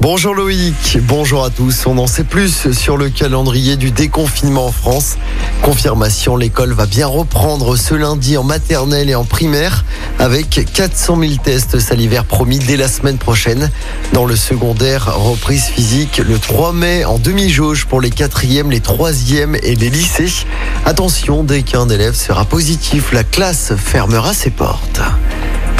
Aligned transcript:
Bonjour 0.00 0.34
Loïc, 0.34 0.98
bonjour 1.02 1.44
à 1.44 1.50
tous. 1.50 1.86
On 1.86 1.96
en 1.98 2.08
sait 2.08 2.24
plus 2.24 2.72
sur 2.72 2.96
le 2.96 3.08
calendrier 3.08 3.76
du 3.76 3.92
déconfinement 3.92 4.66
en 4.66 4.72
France. 4.72 5.16
Confirmation, 5.62 6.36
l'école 6.36 6.72
va 6.72 6.86
bien 6.86 7.06
reprendre 7.06 7.76
ce 7.76 7.94
lundi 7.94 8.36
en 8.36 8.42
maternelle 8.42 9.10
et 9.10 9.14
en 9.14 9.24
primaire 9.24 9.84
avec 10.18 10.66
400 10.72 11.20
000 11.20 11.32
tests 11.44 11.78
salivaires 11.78 12.24
promis 12.24 12.58
dès 12.58 12.76
la 12.76 12.88
semaine 12.88 13.18
prochaine. 13.18 13.70
Dans 14.12 14.24
le 14.24 14.34
secondaire, 14.34 15.14
reprise 15.16 15.66
physique 15.66 16.18
le 16.18 16.38
3 16.38 16.72
mai 16.72 17.04
en 17.04 17.18
demi-jauge 17.18 17.86
pour 17.86 18.00
les 18.00 18.10
quatrièmes, 18.10 18.72
les 18.72 18.80
troisièmes 18.80 19.56
et 19.62 19.76
les 19.76 19.90
lycées. 19.90 20.46
Attention, 20.84 21.44
dès 21.44 21.62
qu'un 21.62 21.88
élève 21.88 22.14
sera 22.14 22.44
positif, 22.44 23.12
la 23.12 23.22
classe 23.22 23.72
fermera 23.76 24.34
ses 24.34 24.50
portes. 24.50 25.00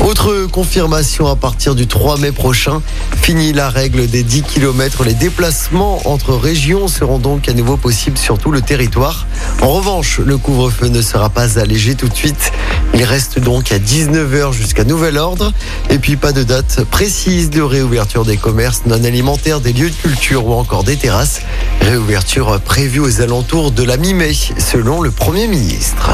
Autre 0.05 0.47
confirmation 0.51 1.29
à 1.29 1.37
partir 1.37 1.77
du 1.77 1.87
3 1.87 2.19
mai 2.19 2.33
prochain, 2.33 2.83
fini 3.23 3.53
la 3.53 3.71
règle 3.71 4.09
des 4.09 4.25
10 4.25 4.43
km. 4.43 5.05
Les 5.05 5.15
déplacements 5.15 6.01
entre 6.07 6.35
régions 6.35 6.89
seront 6.89 7.19
donc 7.19 7.49
à 7.49 7.53
nouveau 7.53 7.77
possibles 7.77 8.19
sur 8.19 8.37
tout 8.37 8.51
le 8.51 8.63
territoire. 8.63 9.27
En 9.61 9.69
revanche, 9.69 10.19
le 10.19 10.39
couvre-feu 10.39 10.89
ne 10.89 11.01
sera 11.03 11.31
pas 11.31 11.61
allégé 11.61 11.95
tout 11.95 12.09
de 12.09 12.15
suite. 12.15 12.51
Il 12.95 13.05
reste 13.05 13.39
donc 13.39 13.71
à 13.71 13.79
19h 13.79 14.53
jusqu'à 14.53 14.83
nouvel 14.83 15.19
ordre. 15.19 15.53
Et 15.89 15.99
puis 15.99 16.17
pas 16.17 16.33
de 16.33 16.43
date 16.43 16.83
précise 16.91 17.49
de 17.51 17.63
réouverture 17.63 18.25
des 18.25 18.37
commerces 18.37 18.83
non 18.87 19.05
alimentaires, 19.05 19.61
des 19.61 19.73
lieux 19.73 19.91
de 19.91 19.95
culture 19.95 20.47
ou 20.47 20.53
encore 20.53 20.83
des 20.83 20.97
terrasses. 20.97 21.43
Réouverture 21.81 22.61
prévue 22.61 23.01
aux 23.01 23.21
alentours 23.21 23.71
de 23.71 23.85
la 23.85 23.97
mi-mai, 23.97 24.33
selon 24.59 25.01
le 25.01 25.13
Premier 25.13 25.47
ministre. 25.47 26.11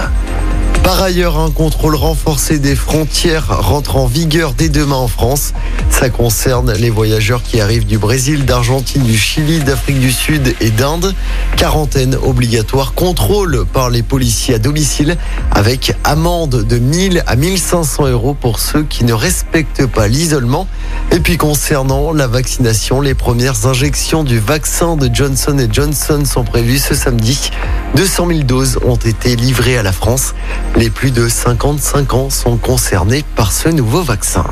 Par 0.83 1.03
ailleurs, 1.03 1.39
un 1.39 1.51
contrôle 1.51 1.95
renforcé 1.95 2.59
des 2.59 2.75
frontières 2.75 3.47
rentre 3.61 3.97
en 3.97 4.07
vigueur 4.07 4.55
dès 4.55 4.69
demain 4.69 4.97
en 4.97 5.09
France. 5.09 5.53
Ça 5.91 6.09
concerne 6.11 6.73
les 6.73 6.91
voyageurs 6.91 7.43
qui 7.43 7.61
arrivent 7.61 7.87
du 7.87 7.99
Brésil, 7.99 8.45
d'Argentine, 8.45 9.03
du 9.03 9.19
Chili, 9.19 9.61
d'Afrique 9.61 10.01
du 10.01 10.13
Sud 10.13 10.55
et 10.61 10.71
d'Inde. 10.71 11.15
Quarantaine 11.57 12.15
obligatoire, 12.15 12.95
contrôle 12.95 13.67
par 13.67 13.91
les 13.91 14.03
policiers 14.03 14.55
à 14.55 14.59
domicile 14.59 15.17
avec 15.51 15.95
amende 16.05 16.65
de 16.65 16.79
1000 16.79 17.23
à 17.27 17.37
1500 17.37 18.07
euros 18.09 18.35
pour 18.35 18.59
ceux 18.59 18.85
qui 18.85 19.05
ne 19.05 19.13
respectent 19.13 19.87
pas 19.87 20.09
l'isolement. 20.09 20.67
Et 21.11 21.21
puis 21.21 21.37
concernant 21.37 22.13
la 22.13 22.27
vaccination, 22.27 23.01
les 23.01 23.15
premières 23.15 23.67
injections 23.67 24.25
du 24.25 24.39
vaccin 24.39 24.97
de 24.97 25.11
Johnson 25.13 25.57
Johnson 25.71 26.23
sont 26.25 26.45
prévues 26.45 26.79
ce 26.79 26.95
samedi. 26.95 27.51
200 27.97 28.27
000 28.29 28.41
doses 28.43 28.79
ont 28.85 28.97
été 28.97 29.37
livrées 29.37 29.79
à 29.79 29.83
la 29.83 29.93
France. 29.93 30.35
Les 30.77 30.91
plus 30.91 31.11
de 31.11 31.29
55 31.29 32.15
ans 32.15 32.31
sont 32.31 32.57
concernés 32.57 33.25
par 33.35 33.53
ce 33.53 33.69
nouveau 33.69 34.03
vaccin. 34.03 34.45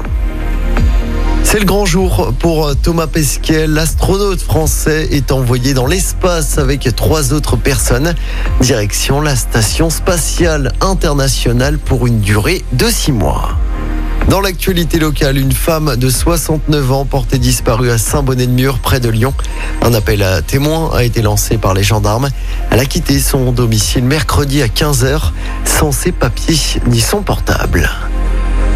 C'est 1.44 1.60
le 1.60 1.64
grand 1.64 1.86
jour 1.86 2.32
pour 2.40 2.74
Thomas 2.76 3.06
Pesquet. 3.06 3.66
L'astronaute 3.68 4.40
français 4.40 5.08
est 5.12 5.30
envoyé 5.30 5.74
dans 5.74 5.86
l'espace 5.86 6.58
avec 6.58 6.94
trois 6.96 7.32
autres 7.32 7.56
personnes. 7.56 8.14
Direction 8.60 9.20
la 9.20 9.36
station 9.36 9.88
spatiale 9.88 10.72
internationale 10.80 11.78
pour 11.78 12.06
une 12.06 12.20
durée 12.20 12.64
de 12.72 12.86
six 12.86 13.12
mois. 13.12 13.56
Dans 14.28 14.40
l'actualité 14.40 14.98
locale, 14.98 15.38
une 15.38 15.52
femme 15.52 15.94
de 15.94 16.10
69 16.10 16.90
ans 16.90 17.04
portée 17.04 17.38
disparue 17.38 17.90
à 17.90 17.96
Saint-Bonnet-de-Mur, 17.96 18.80
près 18.80 18.98
de 18.98 19.08
Lyon. 19.08 19.32
Un 19.82 19.94
appel 19.94 20.24
à 20.24 20.42
témoins 20.42 20.90
a 20.92 21.04
été 21.04 21.22
lancé 21.22 21.58
par 21.58 21.74
les 21.74 21.84
gendarmes. 21.84 22.28
Elle 22.72 22.80
a 22.80 22.86
quitté 22.86 23.20
son 23.20 23.52
domicile 23.52 24.02
mercredi 24.02 24.62
à 24.62 24.66
15h 24.66 25.30
sans 25.78 25.92
ses 25.92 26.12
papiers 26.12 26.80
ni 26.86 27.00
son 27.00 27.20
portable. 27.20 27.90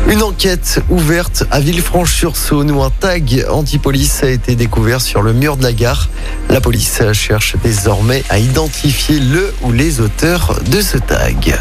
Une 0.09 0.23
enquête 0.23 0.83
ouverte 0.91 1.45
à 1.51 1.59
Villefranche-sur-Saône 1.59 2.71
où 2.71 2.83
un 2.83 2.91
tag 2.91 3.47
anti-police 3.49 4.23
a 4.23 4.29
été 4.29 4.55
découvert 4.55 5.01
sur 5.01 5.23
le 5.23 5.33
mur 5.33 5.57
de 5.57 5.63
la 5.63 5.73
gare. 5.73 6.11
La 6.51 6.61
police 6.61 7.01
cherche 7.13 7.55
désormais 7.63 8.25
à 8.29 8.41
identifier 8.41 9.21
le 9.21 9.55
ou 9.63 9.71
les 9.71 10.01
auteurs 10.01 10.59
de 10.67 10.81
ce 10.81 10.99
tag. 10.99 11.57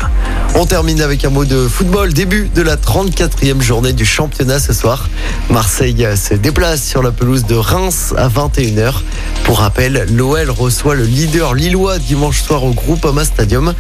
On 0.56 0.66
termine 0.66 1.02
avec 1.02 1.24
un 1.24 1.30
mot 1.30 1.46
de 1.46 1.68
football. 1.68 2.12
Début 2.12 2.50
de 2.56 2.64
la 2.64 2.76
34e 2.76 3.62
journée 3.62 3.94
du 3.94 4.04
championnat 4.04 4.60
ce 4.60 4.74
soir. 4.74 5.08
Marseille 5.52 6.08
se 6.16 6.34
déplace 6.34 6.84
sur 6.84 7.04
la 7.04 7.12
pelouse 7.12 7.46
de 7.46 7.54
Reims 7.54 8.16
à 8.18 8.28
21h. 8.30 8.96
Pour 9.44 9.60
rappel, 9.60 10.08
l'OL 10.12 10.50
reçoit 10.50 10.96
le 10.96 11.06
leader 11.06 11.54
lillois 11.54 12.00
dimanche 12.00 12.42
soir 12.42 12.64
au 12.64 12.72
Groupama 12.72 13.26
Stadium. 13.26 13.76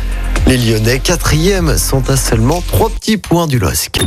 Les 0.46 0.58
Lyonnais, 0.58 1.00
quatrième, 1.00 1.78
sont 1.80 2.08
à 2.10 2.18
seulement 2.18 2.62
trois 2.62 2.92
petits 2.92 3.18
points 3.18 3.48
du 3.48 3.58
LOSC. 3.58 4.00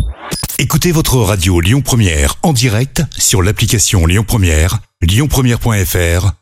Écoutez 0.58 0.92
votre 0.92 1.16
radio 1.16 1.60
Lyon 1.60 1.80
Première 1.80 2.36
en 2.42 2.52
direct 2.52 3.02
sur 3.18 3.42
l'application 3.42 4.06
Lyon 4.06 4.24
Première, 4.24 4.78
lyonpremière.fr 5.02 6.41